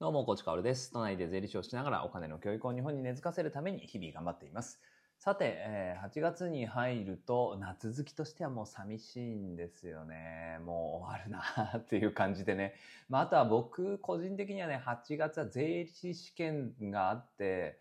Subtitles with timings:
[0.00, 0.92] どうも、コーチカオルです。
[0.92, 4.78] 都内で税理士をしながらお金の教育を日本に根付かせるために日々頑張っています。
[5.18, 10.60] さて、え8月に入ると夏好きとしてはもう寂しいんですよね。
[10.64, 12.74] もう終わるなっていう感じでね。
[13.08, 17.80] まあ、あとは僕個人的にはね、8月は税理士試験があって、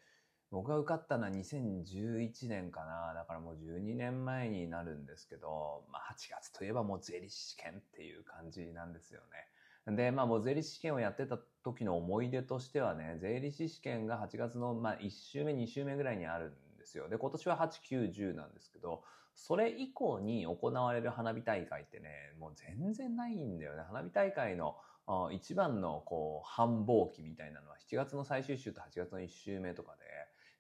[0.50, 3.14] 僕が受かったのは2011年かな。
[3.14, 9.46] だからもう12年前になるんですけど、まあ8月といえばもう税理士試験っていう感じなんですよね。
[9.96, 17.08] で、まあもう税理士試験をやってた時の思い出としてはね、税理士試験が8月のまあ1週目、2週目ぐらいにあるんですよ。
[17.08, 23.84] で、今年は8、9、10なんですけど、それ以降に行われる花火大会ってね、もう全然ないんだよね。
[23.84, 24.76] 花火大会の
[25.32, 29.96] 一番のこう繁忙期みたいなのは7月の最終週と8月の1週目とか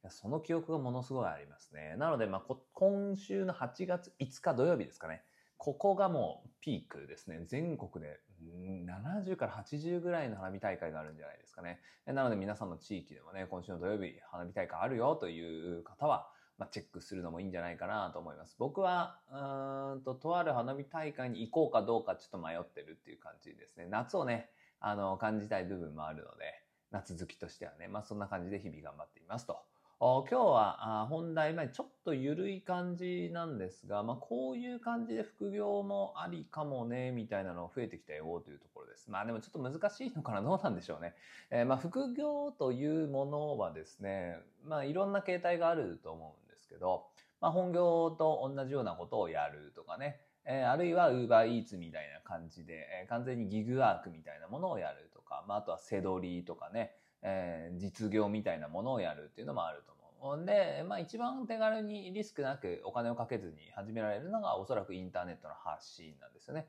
[0.04, 1.96] で、その記憶がものすごいありますね。
[1.98, 5.24] なので、まあ、今週の8月5日土曜日ですかね。
[5.58, 7.44] ここがもうピークですね。
[7.48, 11.80] 全国で70から80ぐらいの花火大会があるんじゃないですかね。
[12.06, 18.56] なので皆さんの地域でもね、今週の土曜日花火大会あるよという方は、まあ、チェックするのもいいんじゃないかなと思います。
[18.58, 23.88] 僕は、うんと、とある花火大会に行こうかどうかちょっと迷ってるっていう感じですね。
[23.90, 29.60] 夏をね、あの、感じたい部分もあるので、夏好きとしてはね、まあそんな感じで日々頑張っていますと。
[30.00, 39.10] 今日は本題、まあ、ちょっと緩い感じなんですが、まあ、こういう感じで副業もありかもね、みたいなの増えてきたよというところです。
[39.10, 41.16] まあでもちょっと難しいのかな、どうなんでしょうね。
[41.50, 47.08] えーまあ副業というものはですね、まあいろんな形態があると思うんですけど、
[47.42, 60.46] まあ本業と同じようなことをやるとかね、あるいは UberEats みたいな感じで、完全にギグワークみたいなものをやるとか、まああとはセドリとかね、えー実業みたいなものをやるっていうのもあると思う。
[60.46, 66.68] で、まあ一番手軽にリスクなくお金をかけずに始められるのがおそらくインターネットの発信なんですよね。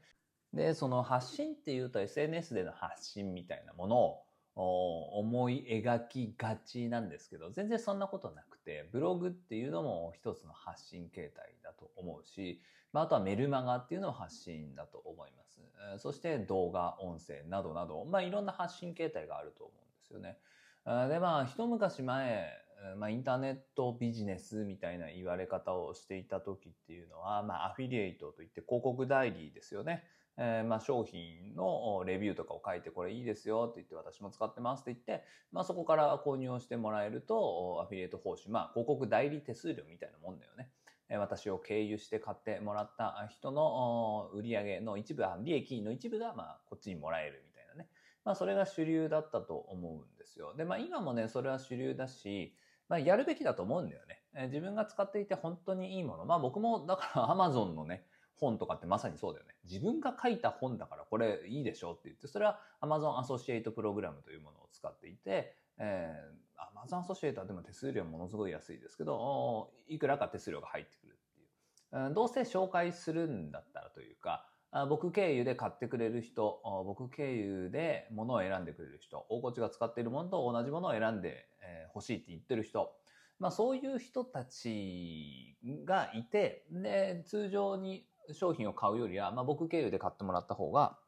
[0.52, 4.20] で、その発信っていうと SNS での発信みたいなもの
[4.56, 12.60] を思い描きがちなんですけど、全然そんなことなくて、ブログっていうのも一つの発信形態だと思うし、
[12.92, 15.60] まあ、あとはメルマガっていうのも発信だと思います。
[15.98, 20.38] そして動画、音声などなど、まあいろんな発信形態があると思うですよね。
[21.08, 22.50] で、まあ一昔前、
[22.96, 30.04] まあインターネットビジネスみたいな言われ方をしていた時っていうのは、まあアフィリエイトといって広告代理ですよね。
[30.41, 40.70] えーまあ商品のレビューとかを書いてこれいいですよって言って私も使ってますって言って、まあそこから購入をしてもらえるとアフィリエイト報酬、まあ広告代理手数料みたいなもんだよね。
[41.10, 47.57] 私を経由して買ってもらった人のお売上げの一部、利益の一部がまあこっちにもらえるみたいな。
[48.28, 50.53] まあそれが主流だったと思うんですよ。
[50.55, 52.55] で、まあ今もね、それは主流だし、
[52.87, 54.21] まあやるべきだと思うんだよね。
[54.34, 56.27] え自分が使っていて本当にいいもの。
[56.27, 59.55] まあ僕もだから Amazon のね、本とかってまさにそうだよね。
[59.65, 71.45] 自分が書いた本だからこれいいでしょって言って、それは Amazon アソシエイトプログラムというものを使っていて、えー、Amazon アソシエイトはでも手数料ものすごい安いですけど、いくらか手数料が入ってくるってい
[72.03, 72.06] う。
[72.09, 74.47] うんどうせ紹介するんだったらというか、
[74.88, 82.94] 僕経由で買ってくれる人、僕経由で物を選んでくれる人、大河内が使っているものと同じものを選んで、え欲しいって言ってる人、
[83.38, 90.98] まあそういう人たちがいて、で、通常に商品を買うよりは、まあ僕経由で買ってもらった方が、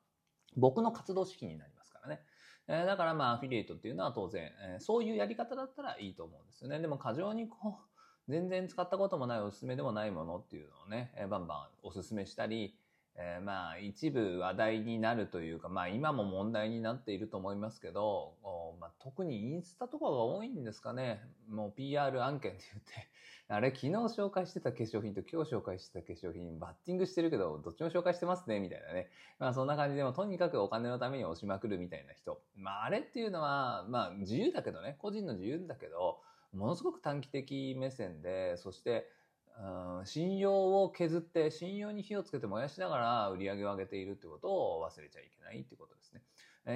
[0.56, 2.20] 僕の活動資金になりますからね。
[2.66, 6.80] えだからまあアフィリエイトっていうのは当然、えそういうやり方だったらいいと思うんですよね。
[6.80, 7.80] でも過剰にこ
[8.28, 12.78] う、全然使ったこともないおすすめでもないものっていうのをね、えバンバンおすすめしたり、
[13.22, 21.20] えーまあ一部話題になるというか、まあ今も問題になっていると思いますけど、おまあ、特にインスタとかが多いんですかね。
[21.48, 23.08] もう PR 案件って言って、
[23.52, 29.10] あれ昨日紹介してた化粧品と今日紹介してた化粧品バッティングしてるけど、どっちも紹介してますね、みたいなね。
[29.38, 32.40] まあそんな感じでもとにかくお金のために押しまくるみたいな人。
[32.56, 36.22] まああれっていうのは、まあ自由だけどね、個人の自由だけど、
[36.54, 39.08] ものすごく短期的目線で、そして、
[39.60, 46.22] うん信用を削って、信用に火をつけて燃やしながら売り上げを上げているってことを忘れちゃいけないってことですね。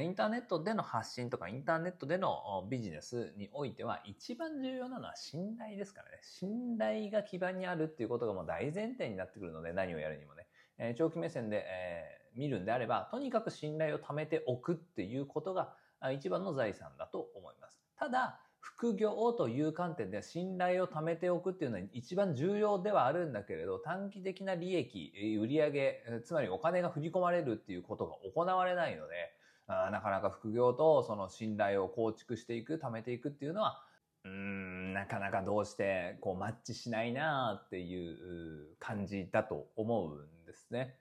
[0.02, 6.18] インターネットでの発信とか、インターネットでのビジネスにおいては、一番重要なのは信頼ですからね。
[6.22, 10.46] 信頼が基盤にあるっていうことがもう大前提になってくるので、何をやるにもね。
[10.78, 15.76] え長期目線で、え見るんであれば、とにかく信頼を貯めておくっていうことが
[16.12, 17.80] 一番の財産だと思います。
[17.96, 29.14] ただ、副業という観点で信頼を貯めておくっていうのは一番重要ではあるんだけれど、短期的な利益、売上、つまりお金が振り込まれるっていうことが行われないので、
[29.68, 33.84] なかなか副業とその信頼を構築していく、貯めていくっていうのは、
[34.24, 40.96] うーん、なかなかどうしてこうマッチしないなっていう感じだと思うんですね。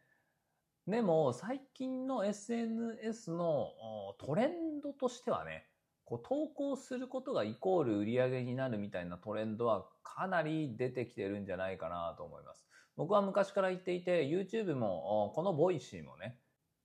[0.85, 3.71] でも最近の SNS の
[4.19, 5.69] トレンドとしてはね、
[6.05, 12.65] こう投稿することがイコール売り上げになるみたいなトレンドはかなり出てきてるんじゃないかなと思います。
[12.95, 16.39] 僕は昔から言っていて、YouTube も、この Voicy もね、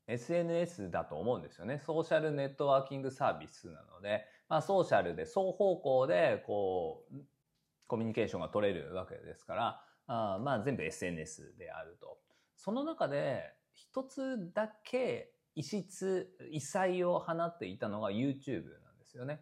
[0.06, 1.82] SNS だと思うんですよね。
[1.84, 7.16] ソーシャルネットワーキングサービスなので、まあソーシャルで双方向で、こう、
[7.86, 12.18] コミュニケーションが取れるわけですから、あまあ全部 SNS であると。
[12.56, 13.42] その中で、
[13.74, 18.64] 一つだけ異質、異彩を放っていたのが YouTube
[19.18, 19.40] よね。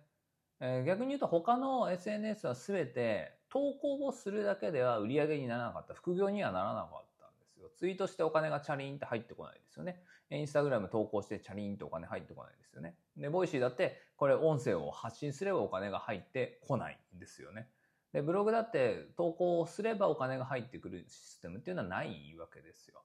[0.61, 5.95] えー、逆に言うと他の SNS は全て投稿をするだけでは売り上げにならなかった。
[5.95, 7.71] 副業にはならなかったんですよ。
[7.77, 10.03] ツイートしてお金がチャリンって入ってこないですよね。
[10.31, 12.97] インスタグラム投稿してチャリンってお金入ってこないですよね。
[13.17, 17.69] で、ボイシーだってこれ音声を発信すればお金が入ってこないんですよね。
[18.13, 23.03] で、ブログだって投稿をすればお金が入ってくるシステムっていうのはないわけですよ。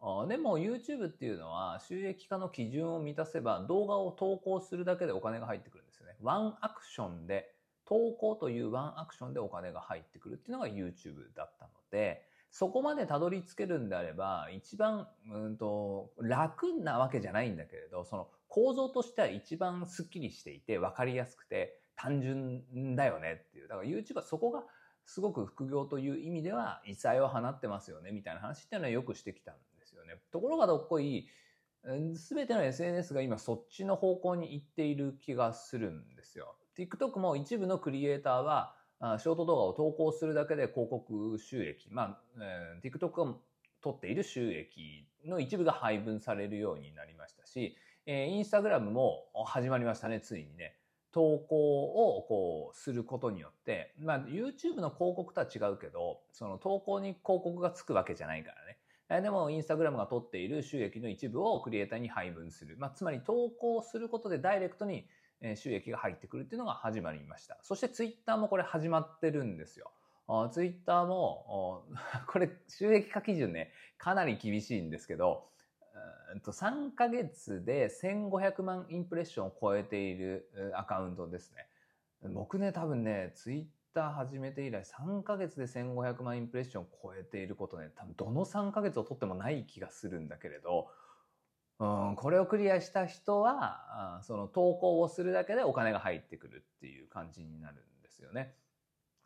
[0.00, 5.83] あでも YouTube っていうのは収益化の基準を満たせば動画を投稿するだけでお金が入ってくる。
[6.24, 7.54] ワンアクションで、
[7.86, 23.68] 投稿というワンアクションでお金が入ってくるっていうのが YouTube だったので、そこまでたどり着けるんであれば、一番、うんと、楽なわけじゃないんだけれど、その構造としては一番スッキリしていて、分かりやすくて、単純だよねっていう。
[23.68, 24.64] だから YouTube はそこが
[25.04, 30.14] すごく副業という意味では異彩を放ってますよねみたいな話っていうのはよくしてきたんですよね。
[30.32, 31.28] ところがどっこい、
[32.16, 36.56] すべての SNS が今そっちの方向に行っている気がするんですよ。
[36.76, 38.74] TikTok も一部のクリエイターは
[39.18, 42.20] ショート動画を投稿するだけで広告収益、まあ、
[42.82, 43.34] TikTok が
[43.82, 47.76] 取っている収益の一部が配分されるようになりましたし、
[48.06, 50.76] えー、インスタグラムも始まりましたね、ついにね。
[51.12, 58.78] 投稿をこうすることによって、まあ YouTube の広告とは違うけど、その投稿に広告がつくわけじゃないからね。
[59.22, 62.76] でも、インスタグラムが取っている収益の一部をクリエイターに配分する。
[62.78, 65.06] まあ、つまり投稿することでダイレクトに
[65.56, 67.58] 収益が入ってくるっていうのが始まりました。
[67.62, 69.90] そしてツイッターもこれ始まってるんですよ。
[70.52, 71.84] ツイッターも、
[72.28, 75.48] これ収益化基準ね、かなり厳しいんですけど、
[76.42, 81.68] 3ヶ月で1500万インプレッションを超えているアカウントですね。
[82.32, 90.88] 僕ね、多分ね、ツイッター始めて以来3ヶ月で1500万インプレッションを超えていることね、多分どの3ヶ月をとってもない気がするんだけれど、
[91.78, 98.54] うん、これをクリアした人は、その投稿をするだけでお金が入ってくるっていう感じになるんですよね。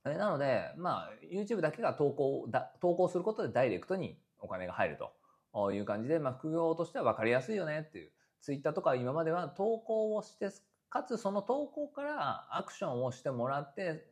[0.04, 4.98] なので、まあ、YouTube だけが投稿だ、投稿することでダイレクトにお金が入る
[5.52, 8.12] という感じで、まあ、副業としては分かりやすいよねっていう。
[8.40, 10.50] Twitter とか今までは投稿をして
[10.90, 14.06] かつその投稿からアクションをしてもらって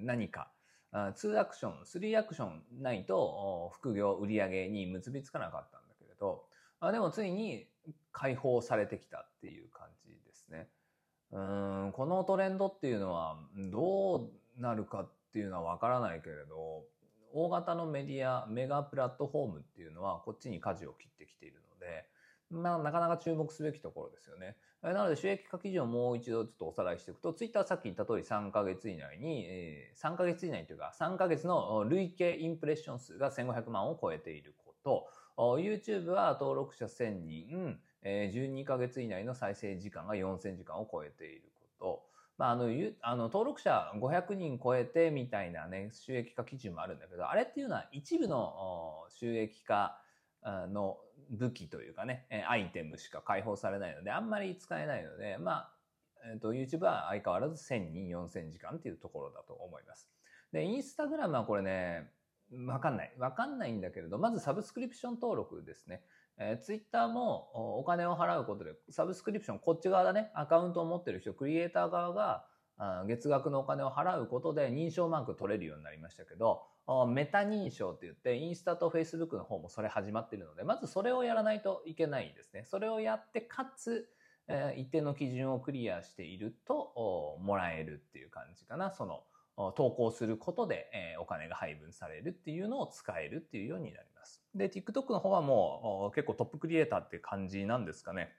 [0.00, 0.50] 何か
[0.92, 6.44] 2アクション3アクションないと副業売上に結びつかなかったんだけれど
[6.92, 7.66] でもついに
[8.12, 10.68] 解放されてきたっていう感じですね。
[11.30, 16.84] このトレンドっていうのはどうなるかっていうのはわからないけれど
[17.32, 22.06] 大型のメディアメガプラットフォームっていうのはこっちに舵を切ってきているので
[22.50, 24.56] まあ、なかなか注目すべきところですよね。
[24.92, 42.02] なので収益化基準をもう一度ちょっとおさらいしていくと、ツイッターさっき言った通り3ヶ月以内に、えー、3ヶ月以内というか3ヶ月の累計インプレッション数が1500万を超えていること、YouTube は登録者1000人、えー、12ヶ月以内の再生時間が4000時間を超えていること、
[42.36, 42.68] まあ、あの、
[43.00, 49.98] あの登録者500人超えてみたいなね、収益化基準もあるんだけど、あれっていうのは一部の収益化
[50.44, 50.98] の
[51.30, 55.74] 武器というかね、アイテムしか解放されないので、あんまり使えないので、まあ、
[56.30, 60.08] えっ、ー、と、YouTube は相変わらず1000人4000時間っていうところだと思います。
[60.52, 62.10] で、インスタグラムはこれね、
[62.66, 63.12] わかんない。
[63.18, 66.02] わかんないんだけれど、まずサブスクリプション登録ですね。
[66.36, 72.46] えー、ツイッターもお金を払うことで、サブスクリプション、こっち側だね、アカウントを持ってる人、クリエイター側が
[73.06, 76.62] 月額のお金を払うことで認証マーク取れるようになりましたけど、
[77.08, 82.64] メタ認証って言って、インスタとフェイスブックの方もそれ始まっているので、まずそれをやらないといけないですね。
[82.64, 84.08] それをやって、かつ、
[84.48, 88.90] えー、一定の基準をクリアしていると、もらえるっていう感じかな。
[88.90, 89.24] その、
[89.76, 94.44] 投稿することで、えー、お金が配分されるっていうのを使えるっていうようになります。
[94.54, 98.32] で、TikTok の方はもう結構トップクリエイターって感じなんですかね。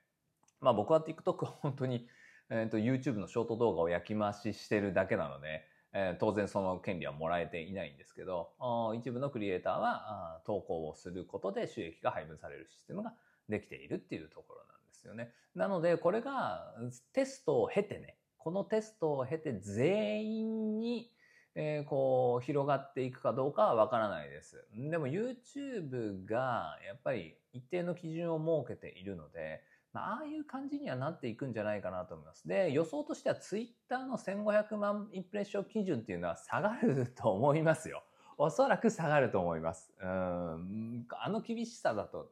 [0.60, 2.08] まあ僕は TikTok は本当に、
[2.50, 5.64] えーと、YouTube のショート動画を焼き回ししてるだけなので、
[5.98, 8.52] え、当然その権利はもらえていないんですけど、
[9.00, 13.14] 一部のクリエイターは投稿をすることで収益が配分されるシステムが
[13.48, 15.32] できているっていうところなんですよね。
[15.56, 16.74] なので、これが
[17.14, 21.12] テストを経てね、このテストを経て全員に、
[21.56, 24.68] えー、こう広がっていくかどうかはわからないです。
[24.74, 29.62] でも YouTube がやっぱり一定の基準を設けているので、
[29.96, 32.46] まあ、ああいう感じにはなっていくんじゃないかなと思います。
[32.46, 38.04] で、予想としてはツイッターの1500万インプレッション基準っていうのは下がると思いますよ。
[38.38, 39.94] おそらく下がると思います。
[40.02, 41.08] うん。
[41.24, 42.30] あの厳しさだと、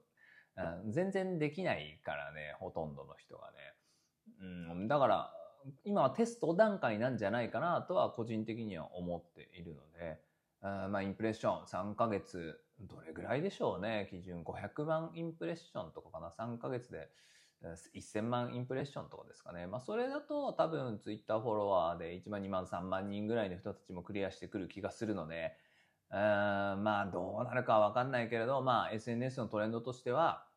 [0.89, 3.57] 全然できないからね、ほとんどの人がね。
[4.41, 5.33] うん、だから、
[5.85, 10.19] 今はテスト段階なんじゃないかなとは個人的には思っているので、
[10.59, 14.09] あまあ、インプレッション3ヶ月、どれぐらいでしょうね。
[14.11, 16.29] 基準500万インプレッションとかかな。
[16.37, 17.09] 3ヶ月で
[17.63, 19.67] 1000万インプレッションとかですかね。
[19.67, 25.53] まあ、それだと多分ツイッターフォロワーで1万、2万、3万人ぐらいの人たちもクリアしてくる気がするので、
[26.09, 30.47] まあ、どうなるかわかんないけれど、まあ、SNS のトレンドとしては、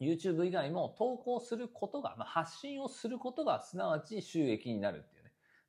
[0.00, 5.21] YouTube 以外も投稿することが、まあ、発信をすることがすなわち収益になるっていう。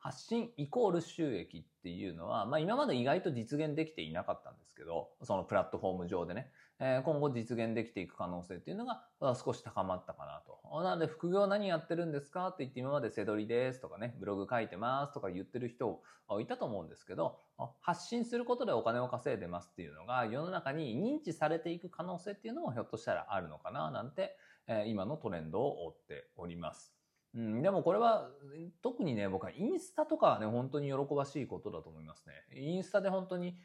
[0.03, 6.51] 発信イコール収益っていうのは、まあ今まで意外と実現できていなかったんですけど、そのプラットフォーム上でね。
[6.79, 9.05] え今後実現できていく可能性っていうのが
[9.41, 10.83] 少し高まったかなと。
[10.83, 12.50] なので、副業何やってるんですか？
[12.50, 16.01] って言って今まで背取りですとかね、ブログ書いてますとか言ってる人
[16.41, 17.39] いたと思うんですけど、
[17.79, 24.36] 発信することでお金を稼いでますっていうのが世の中に認知されていく可能性っていうのもひょっとしたらあるのかななんて、
[24.67, 26.92] え今のトレンドを追っております。
[27.36, 28.30] うん、でもこれは
[28.82, 32.62] 特にね、僕はインスタとかはね、本当に喜ばしいことだと思いますね。
[32.62, 33.56] インスタで本当に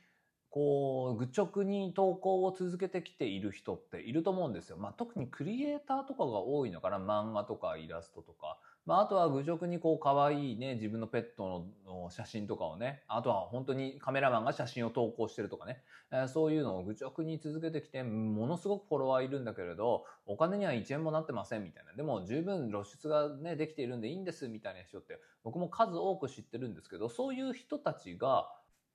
[0.51, 4.79] こう、愚直に投稿を続けてきている人っていると思うんですよ。
[4.79, 6.99] まあ、特にクリエイターとかが多いのかな。
[6.99, 8.59] 漫画とかイラストとか。
[8.89, 21.93] まあ、あとは愚直にこう、可愛いね、自分のペットの写真とかをね、あとは本当にカメラマンが写真を投稿してるとかね、えー、そういうのを愚直に続けてきて、ものすごくフォロワーいるんだけれど、お金には1円もなってませんみたいな。
[21.93, 28.51] でも十分露出がね、できているんでいいんですみたいな人って、僕も数多く知ってるんですけど、そういう人たちが、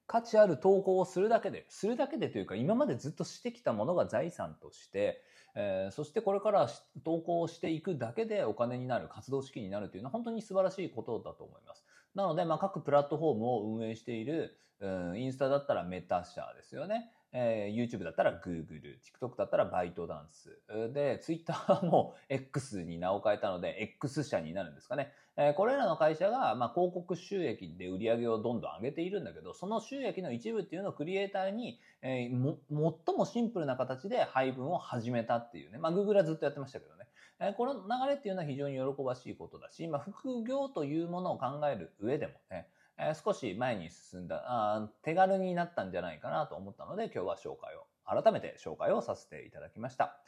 [0.08, 5.22] 価値ある投稿をするだけで、するだけでというか、今までずっとしてきたものが財産として、
[5.56, 6.70] えー、そしてこれから
[7.04, 11.86] 投稿していくだけでお金になる、活動資金になるというのは本当に素晴らしいことだと思います。
[12.16, 17.12] なので、まあ、各プラットフォームを運営している、うん、インスタだったらメタ社ですよね。
[17.34, 20.60] えー、YouTube だったら Google、TikTok だったらバイトダンス。
[20.94, 25.12] で、Twitter も X に名を変えたので、X 社になるんですかね。
[25.36, 35.80] えー、これらの会社が、まあ、広告収益で売り上げをどんどん上げているんだけど、その収益の一部っていうのをクリエイターに、えー、も、最もシンプルな形で配分を始めたっていうね。
[35.80, 37.08] まあ、Google はずっとやってましたけどね。
[37.40, 50.20] えー、この流れっていうのは非常に喜ばしいことだし、まあ、副業というものを考える上でもね、え少し前に進んだあ、手軽になったんじゃないかなと思ったので、今日は紹介を、改めて紹介をさせていただきました。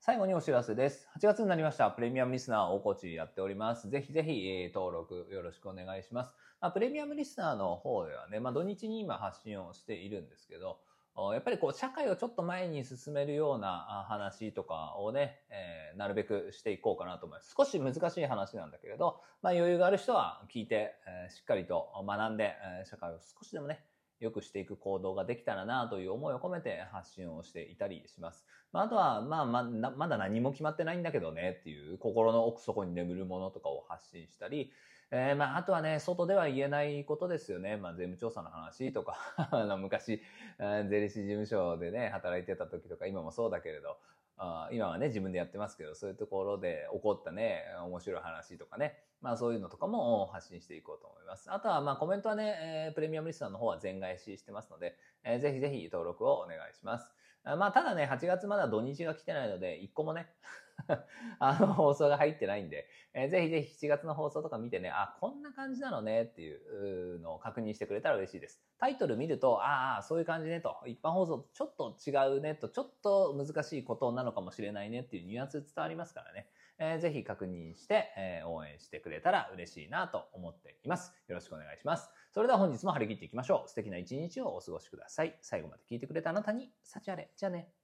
[0.00, 1.08] 最後にお知らせです。
[1.20, 1.90] 8月になりました。
[1.90, 3.88] プレミアムリスナー大河内やっております。
[3.88, 6.32] ぜひぜひ、え登録よろしくお願いします。
[6.60, 10.80] まあ、プレミアムリスナーの方ではね、まあ、土日に今発信をしているんですけど、
[11.14, 17.54] やっぱりこう社会をちょっと前に進めるような話とかをね、えー、なるべくしていこうかなと思います。
[17.56, 23.84] 少し難しい話なんだけれど、まあ余裕がある人は聞いて、えー、しっかりと学んで、えー、社会を少しでもね、
[24.20, 28.46] 良くしていく行動ができたらなという思いを込めて発信をしていたりします。
[28.72, 34.72] まあ、あとは、まあ、ま、まだ何も決まってないんだけどねっていう心の奥底に眠るものとかを発信したり、
[35.14, 37.76] えー、まあ、あとはね、外では言えないことですよね。
[37.76, 39.18] まあ、税務調査の話とか
[39.52, 40.22] あの、昔、
[40.58, 43.98] 税理士事務所でね、働いてた時とか、今もそうだけれど、
[44.38, 51.52] あ今はね、自分でやってますけど、そういうところで起こったね、面白い話とかね、まあそういうのとかも発信していこうと思います。
[51.52, 57.12] あとはまあコメントはね、えー、プレミアムリスナーの方は全返ししてますので、えー、ぜひぜひ登録をお願いします。
[57.44, 60.26] まあただね、8月まだ土日が来てないので、1個もね
[61.38, 68.62] あの放送が入ってないんで、えー、ぜひぜひ7月の放送とか見てね、あ、こんな感じなのねっていうのを確認してくれたら嬉しいです。
[68.78, 76.48] タイトル見ると、ああ、そういう感じねと、一般放送とちょっと違うねと、ちょっと難しいことなのかもしれないねっていうニュアンス伝わりますからね。
[76.78, 81.12] えー、ぜひ確認して、えー、応援してくれたら嬉しいなと思っています。
[81.28, 82.10] よろしくお願いします。
[82.32, 83.68] それでは本日も張り切っていきましょう。
[83.68, 85.38] 素敵な一日をお過ごしください。
[85.42, 87.30] 最後まで聞いてくれたあなたに、幸あれ。
[87.36, 87.81] じゃあね。